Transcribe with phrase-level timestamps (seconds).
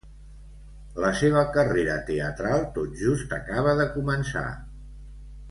[1.03, 4.49] La seva carrera teatral tot just acaba de començar.